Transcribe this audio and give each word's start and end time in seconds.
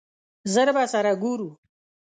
ژر 0.51 0.67
به 0.75 0.83
سره 0.93 1.11
ګورو! 1.23 1.49